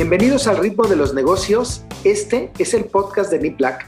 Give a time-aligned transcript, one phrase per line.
[0.00, 1.84] Bienvenidos al ritmo de los negocios.
[2.04, 3.86] Este es el podcast de NIPLAC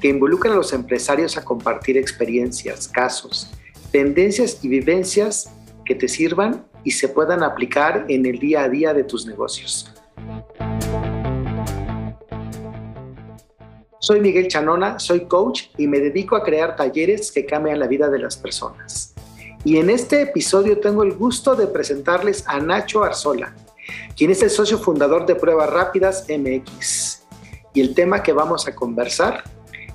[0.00, 3.48] que involucra a los empresarios a compartir experiencias, casos,
[3.92, 5.52] tendencias y vivencias
[5.84, 9.94] que te sirvan y se puedan aplicar en el día a día de tus negocios.
[14.00, 18.10] Soy Miguel Chanona, soy coach y me dedico a crear talleres que cambian la vida
[18.10, 19.14] de las personas.
[19.64, 23.54] Y en este episodio tengo el gusto de presentarles a Nacho Arzola,
[24.16, 27.24] quien es el socio fundador de Pruebas Rápidas MX.
[27.74, 29.44] Y el tema que vamos a conversar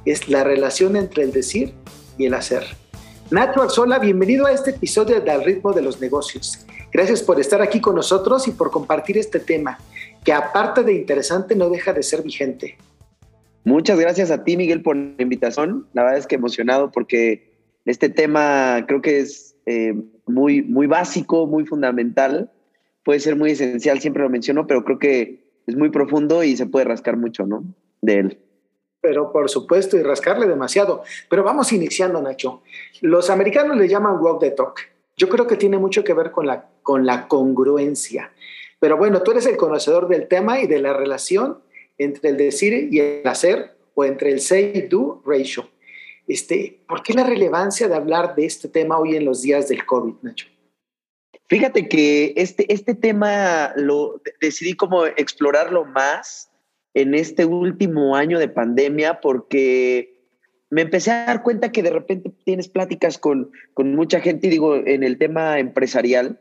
[0.05, 1.73] es la relación entre el decir
[2.17, 2.63] y el hacer.
[3.29, 6.65] Nacho Arzola, bienvenido a este episodio de Al ritmo de los negocios.
[6.91, 9.77] Gracias por estar aquí con nosotros y por compartir este tema,
[10.23, 12.77] que aparte de interesante no deja de ser vigente.
[13.65, 15.87] Muchas gracias a ti, Miguel, por la invitación.
[15.93, 17.51] La verdad es que emocionado porque
[17.85, 19.93] este tema creo que es eh,
[20.25, 22.49] muy, muy básico, muy fundamental
[23.07, 26.65] puede ser muy esencial, siempre lo menciono, pero creo que es muy profundo y se
[26.65, 27.63] puede rascar mucho, ¿no?
[28.01, 28.39] De él.
[28.99, 31.03] Pero por supuesto, y rascarle demasiado.
[31.29, 32.63] Pero vamos iniciando, Nacho.
[32.99, 34.81] Los americanos le llaman walk the talk.
[35.15, 38.33] Yo creo que tiene mucho que ver con la, con la congruencia.
[38.77, 41.59] Pero bueno, tú eres el conocedor del tema y de la relación
[41.97, 45.69] entre el decir y el hacer, o entre el say-do ratio.
[46.27, 49.85] Este, ¿Por qué la relevancia de hablar de este tema hoy en los días del
[49.85, 50.47] COVID, Nacho?
[51.47, 56.51] Fíjate que este, este tema lo decidí como explorarlo más
[56.93, 60.17] en este último año de pandemia porque
[60.69, 64.75] me empecé a dar cuenta que de repente tienes pláticas con, con mucha gente, digo,
[64.75, 66.39] en el tema empresarial,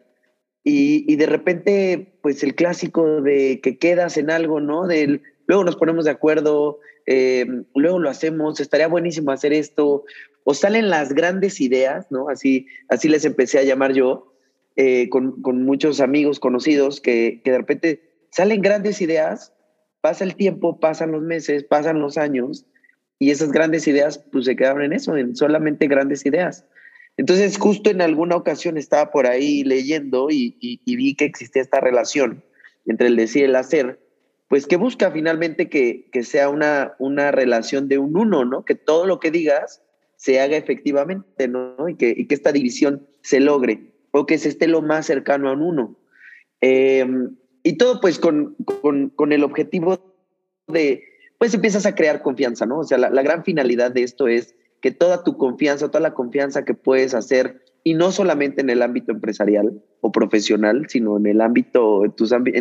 [0.65, 4.89] y, y, de repente, pues el clásico de que quedas en algo, ¿no?
[4.89, 7.47] Del, luego nos ponemos de acuerdo, eh,
[7.77, 10.05] luego lo hacemos, estaría buenísimo hacer esto,
[10.43, 12.29] o salen las grandes ideas, ¿no?
[12.29, 14.36] Así, así les empecé a llamar yo,
[14.77, 19.55] eh, con, con, muchos amigos conocidos que, que de repente salen grandes ideas,
[20.03, 22.67] pasa el tiempo, pasan los meses, pasan los años
[23.19, 26.67] y esas grandes ideas pues se quedaron en eso, en solamente grandes ideas.
[27.17, 31.81] Entonces justo en alguna ocasión estaba por ahí leyendo y, y, vi que existía esta
[31.81, 32.45] relación
[32.85, 33.99] entre el decir y el hacer,
[34.49, 38.65] pues que busca finalmente que, que sea una, una relación de un uno, ¿no?
[38.65, 39.83] Que todo lo que digas
[40.17, 41.89] se haga efectivamente, ¿no?
[41.89, 45.49] Y que, y que esta división se logre o que se esté lo más cercano
[45.49, 45.97] a un uno.
[46.61, 49.99] Em, y todo pues con, con, con, el objetivo
[50.69, 51.03] de,
[51.39, 52.79] pues empiezas a crear confianza, ¿no?
[52.79, 56.15] O sea, la, la, gran finalidad de esto es que toda tu confianza, toda la
[56.15, 61.27] confianza que puedes hacer, y no solamente en el ámbito empresarial o profesional, sino en
[61.27, 62.13] el ámbito, en,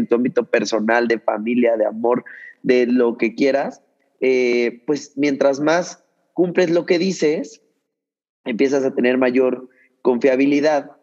[0.07, 2.23] tu ámbito personal, de familia, de amor,
[2.61, 3.81] de lo que quieras,
[4.21, 7.63] eh, pues mientras más cumples lo que dices,
[8.43, 9.67] empiezas a tener mayor
[10.03, 10.94] confiabilidad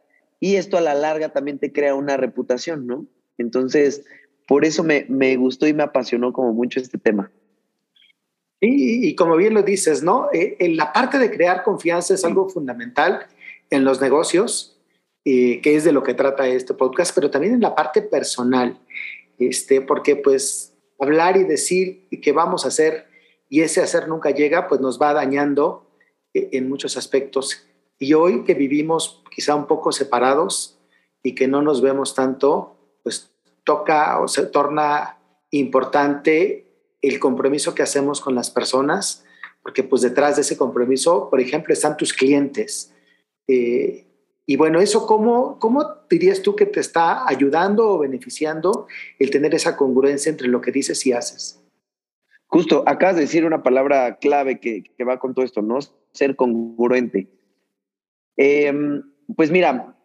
[0.42, 3.06] y esto a la larga también te crea una reputación, ¿no?
[3.38, 4.04] Entonces,
[4.48, 7.30] por eso me, me gustó y me apasionó como mucho este tema.
[8.58, 10.30] Y, y como bien lo dices, ¿no?
[10.32, 13.28] Eh, en la parte de crear confianza es algo fundamental
[13.70, 14.80] en los negocios,
[15.24, 18.80] eh, que es de lo que trata este podcast, pero también en la parte personal,
[19.38, 23.06] este, porque pues hablar y decir que vamos a hacer
[23.48, 25.88] y ese hacer nunca llega, pues nos va dañando
[26.34, 27.64] eh, en muchos aspectos.
[28.02, 30.76] Y hoy que vivimos quizá un poco separados
[31.22, 32.74] y que no nos vemos tanto,
[33.04, 33.30] pues
[33.62, 35.20] toca o se torna
[35.52, 36.66] importante
[37.00, 39.24] el compromiso que hacemos con las personas,
[39.62, 42.92] porque pues detrás de ese compromiso, por ejemplo, están tus clientes.
[43.46, 44.04] Eh,
[44.46, 48.88] y bueno, eso, ¿cómo, ¿cómo dirías tú que te está ayudando o beneficiando
[49.20, 51.62] el tener esa congruencia entre lo que dices y haces?
[52.48, 55.78] Justo, acabas de decir una palabra clave que, que va con todo esto, ¿no?
[56.10, 57.28] Ser congruente.
[58.36, 58.72] Eh,
[59.36, 59.96] pues mira,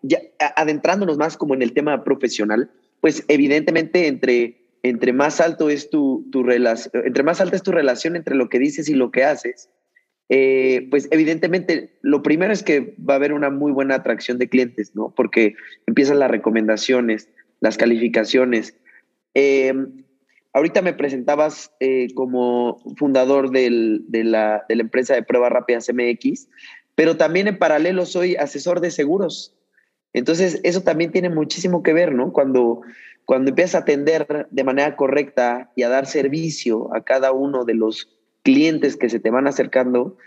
[0.55, 2.71] adentrándonos más como en el tema profesional,
[3.01, 7.71] pues evidentemente entre, entre más alto es tu, tu relación, entre más alta es tu
[7.71, 9.69] relación entre lo que dices y lo que haces,
[10.29, 14.49] eh, pues evidentemente lo primero es que va a haber una muy buena atracción de
[14.49, 15.13] clientes, ¿no?
[15.15, 17.29] Porque empiezan las recomendaciones,
[17.61, 18.75] las calificaciones.
[19.33, 19.73] Eh,
[20.51, 23.69] ahorita me presentabas eh, como fundador de,
[24.23, 26.49] la, de la empresa de pruebas rápidas MX
[26.97, 29.53] pero también en paralelo soy asesor de seguros.
[30.13, 32.33] Entonces, eso también tiene muchísimo que ver, ¿no?
[32.33, 32.81] Cuando,
[33.23, 37.75] cuando empiezas a atender de manera correcta y a dar servicio a cada uno de
[37.75, 38.09] los
[38.41, 40.17] clientes que se te van acercando,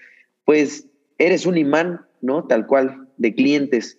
[0.45, 0.87] pues
[1.19, 2.47] eres un imán, ¿no?
[2.47, 3.99] Tal cual, de clientes.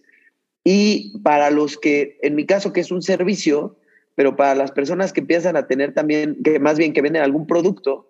[0.63, 3.75] Y para los que, en mi caso, que es un servicio,
[4.15, 7.47] pero para las personas que empiezan a tener también, que más bien que venden algún
[7.47, 8.09] producto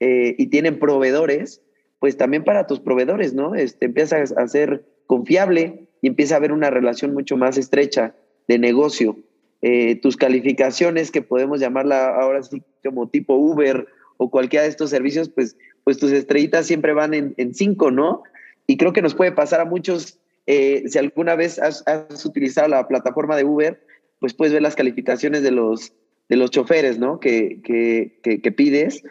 [0.00, 1.62] eh, y tienen proveedores,
[2.02, 3.54] pues también para tus proveedores, ¿no?
[3.54, 8.16] Este, empieza a ser confiable y empieza a haber una relación mucho más estrecha
[8.48, 9.16] de negocio.
[9.60, 14.90] eh, tus calificaciones, que podemos llamarla ahora sí como tipo Uber o cualquiera de estos
[14.90, 18.24] servicios, pues, pues tus estrellitas siempre van en, en cinco, ¿no?
[18.66, 20.18] Y creo que nos puede pasar a muchos,
[20.48, 21.84] eh, si alguna vez has,
[22.26, 23.80] utilizado la plataforma de Uber,
[24.18, 25.92] pues puedes ver las calificaciones de los,
[26.28, 27.20] de los choferes, ¿no?
[27.20, 29.04] Que, que, que, pides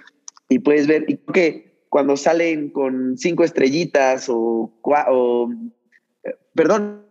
[0.50, 5.50] y puedes ver, y que cuando salen con cinco estrellitas o, o
[6.24, 7.06] eh, perdón,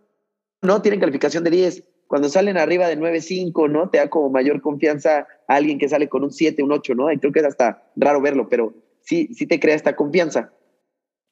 [0.63, 3.91] no tienen calificación de 10, cuando salen arriba de 9.5, ¿no?
[3.91, 7.11] Te da como mayor confianza a alguien que sale con un 7, un 8, ¿no?
[7.11, 10.51] Y creo que es hasta raro verlo, pero sí, sí te crea esta confianza.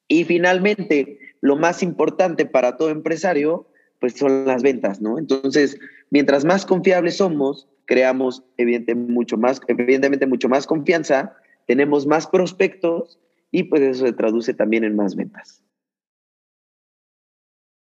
[0.06, 3.66] Y finalmente, lo más importante para todo empresario,
[3.98, 5.18] pues son las ventas, ¿no?
[5.18, 5.76] Entonces,
[6.10, 11.36] mientras más confiables somos, creamos evidentemente mucho más, evidentemente mucho más confianza,
[11.66, 13.18] tenemos más prospectos
[13.50, 15.62] y pues eso se traduce también en más ventas.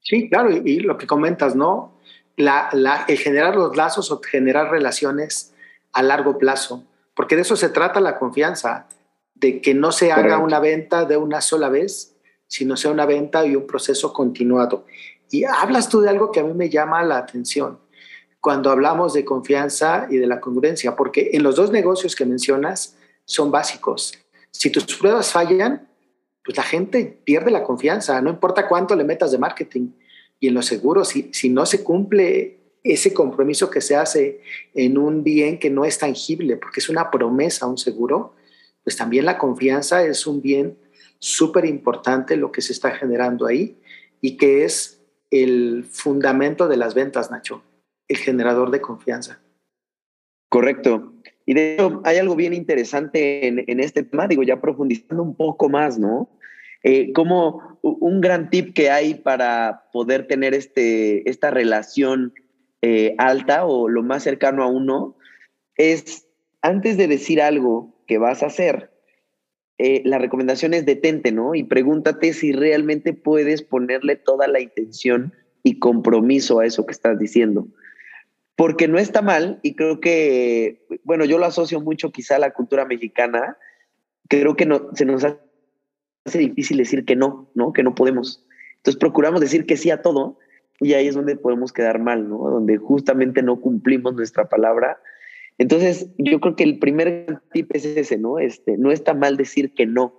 [0.01, 1.99] Sí, claro, y, lo que comentas, ¿no?
[2.37, 5.55] La, la, el generar los lazos o generar relaciones
[5.93, 6.85] a largo plazo,
[7.15, 8.89] porque de eso se trata la confianza
[9.35, 12.17] de que no se haga una venta de una sola vez,
[12.47, 14.87] sino sea una venta y un proceso continuado.
[15.31, 17.79] Y hablas tú de algo que a mí me llama la atención
[18.43, 22.97] cuando hablamos de confianza y de la congruencia, porque en los dos negocios que mencionas
[23.25, 24.19] son básicos.
[24.53, 25.89] Si tus pruebas fallan,
[26.45, 29.89] pues la gente pierde la confianza, no importa cuánto le metas de marketing.
[30.39, 34.41] Y en los seguros, si, si no se cumple ese compromiso que se hace
[34.75, 38.35] en un bien que no es tangible, porque es una promesa, un seguro,
[38.83, 40.77] pues también la confianza es un bien
[41.19, 43.79] súper importante lo que se está generando ahí
[44.21, 45.01] y que es
[45.31, 47.63] el fundamento de las ventas, Nacho,
[48.09, 49.41] el generador de confianza.
[50.49, 51.13] Correcto.
[51.53, 55.69] Y de hecho, hay algo bien interesante en, este tema, digo, ya profundizando un poco
[55.69, 56.31] más, ¿no?
[56.83, 62.33] Eh, como un gran tip que hay para poder tener este, esta relación
[62.81, 65.15] eh, alta o lo más cercano a uno
[65.77, 66.27] es
[66.63, 68.91] antes de decir algo, vas a hacer,
[69.79, 71.55] eh, la recomendación es detente, ¿no?
[71.55, 77.19] Y pregúntate si realmente puedes ponerle toda la intención y compromiso a eso que estás
[77.19, 77.69] diciendo.
[78.63, 82.53] Porque no está mal, y creo que, bueno, yo lo asocio mucho quizá a la
[82.53, 83.57] cultura mexicana,
[84.29, 87.73] creo que no, se nos hace difícil decir que no, ¿no?
[87.73, 88.47] Que no podemos.
[88.77, 90.39] Entonces procuramos decir que sí a todo,
[90.79, 92.39] y ahí es donde podemos quedar mal, ¿no?
[92.39, 94.99] Donde justamente no cumplimos nuestra palabra
[95.59, 98.39] entonces, yo creo que el primer tip es ese, ¿no?
[98.39, 100.15] Este, no está mal decir que no,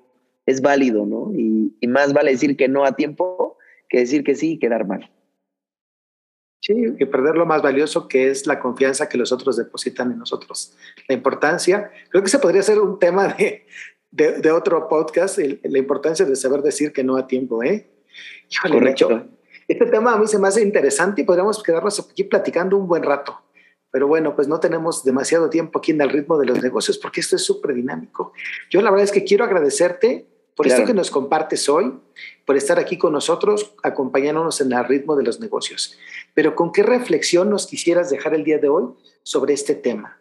[0.45, 1.31] es válido, ¿no?
[1.33, 3.57] Y, más vale decir que no a tiempo
[3.89, 5.11] que decir que sí y quedar mal.
[6.65, 10.19] Sí, y perder lo más valioso que es la confianza que los otros depositan en
[10.19, 10.77] nosotros.
[11.09, 13.65] La importancia, creo que se podría ser un tema de,
[14.11, 17.89] de, otro podcast, la importancia de saber decir que no a tiempo, ¿eh?
[18.61, 19.27] Correcto.
[19.67, 23.03] este tema a mí se me hace interesante y podríamos quedarnos aquí platicando un buen
[23.03, 23.41] rato.
[23.91, 27.19] Pero bueno, pues no tenemos demasiado tiempo aquí en el ritmo de los negocios porque
[27.19, 28.31] esto es súper dinámico.
[28.69, 31.93] Yo la verdad es que quiero agradecerte por esto que nos compartes hoy,
[32.45, 35.97] por estar aquí con nosotros, acompañándonos en el ritmo de los negocios.
[36.33, 40.19] Pero ¿con qué reflexión nos quisieras dejar el día de hoy sobre este tema?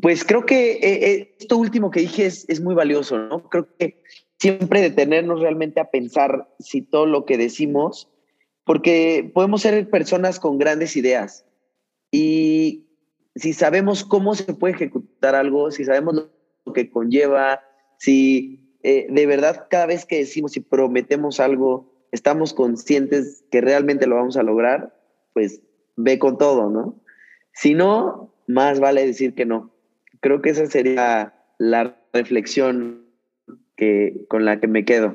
[0.00, 3.48] Pues creo que eh, eh, esto último que dije es, es muy valioso, ¿no?
[3.48, 4.02] Creo que
[4.38, 8.08] siempre detenernos realmente a pensar si todo lo que decimos,
[8.64, 11.44] porque podemos ser personas con grandes ideas,
[12.14, 12.86] y
[13.34, 16.28] si sabemos cómo se puede ejecutar algo, si sabemos
[16.64, 17.60] lo que conlleva,
[17.98, 24.06] si eh, de verdad cada vez que decimos y prometemos algo, estamos conscientes que realmente
[24.06, 24.94] lo vamos a lograr,
[25.32, 25.62] pues
[25.96, 27.00] ve con todo, ¿no?
[27.52, 29.70] Si no, más vale decir que no.
[30.20, 33.06] Creo que esa sería la reflexión
[33.76, 35.14] que, con la que me quedo.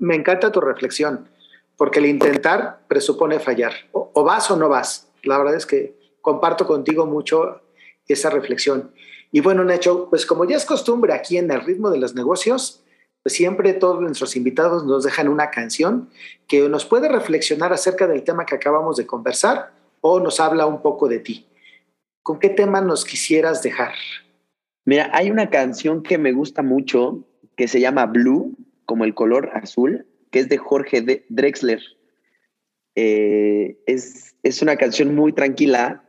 [0.00, 1.28] Me encanta tu reflexión,
[1.76, 3.72] porque el intentar presupone fallar.
[3.92, 5.08] o vas o no vas.
[5.22, 7.62] La verdad es que comparto contigo mucho
[8.08, 8.90] esa reflexión.
[9.32, 12.82] Y bueno, Nacho, pues como ya es costumbre aquí en el ritmo de los negocios,
[13.22, 16.08] pues siempre todos nuestros invitados nos dejan una canción
[16.46, 20.80] que nos puede reflexionar acerca del tema que acabamos de conversar o nos habla un
[20.82, 21.46] poco de ti.
[22.22, 23.94] ¿Con qué tema nos quisieras dejar?
[24.84, 27.24] Mira, hay una canción que me gusta mucho
[27.56, 31.80] que se llama Blue, como el color azul, que es de Jorge Drexler.
[32.94, 36.04] Eh, es es una canción muy tranquila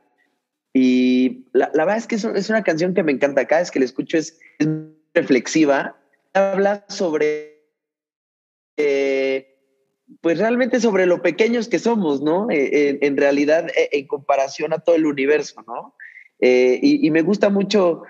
[0.79, 3.47] y la, verdad es que es, una canción que me encanta.
[3.47, 4.39] Cada vez que la escucho es,
[5.15, 5.97] reflexiva.
[6.33, 7.63] Habla sobre,
[8.77, 9.57] eh,
[10.21, 12.51] pues realmente sobre lo pequeños que somos, ¿no?
[12.51, 15.95] Eh, en, realidad, eh, en comparación a todo el universo, ¿no?
[16.39, 18.03] Y, me gusta mucho,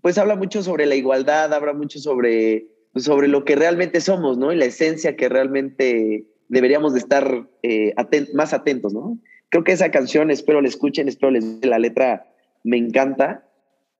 [0.00, 2.66] pues habla mucho sobre la igualdad, habla mucho sobre,
[2.96, 4.52] sobre lo que realmente somos, ¿no?
[4.52, 7.94] Y la esencia que realmente deberíamos de estar eh,
[8.34, 9.16] más atentos, ¿no?
[9.52, 12.24] Creo que esa canción, espero la escuchen, espero les la letra,
[12.64, 13.46] me encanta.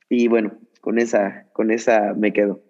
[0.08, 2.62] Y bueno, con esa, con esa me quedo.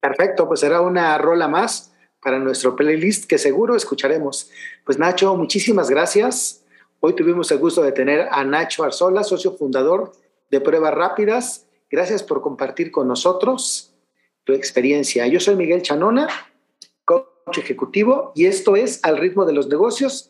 [0.00, 4.50] Perfecto, pues será una rola más para nuestro playlist que seguro escucharemos.
[4.84, 6.62] Pues Nacho, muchísimas gracias.
[7.00, 10.12] Hoy tuvimos el gusto de tener a Nacho Arzola, socio fundador
[10.50, 11.66] de Pruebas Rápidas.
[11.90, 13.94] Gracias por compartir con nosotros
[14.44, 15.26] tu experiencia.
[15.26, 16.28] Yo soy Miguel Chanona,
[17.06, 20.29] coach ejecutivo, y esto es Al ritmo de los negocios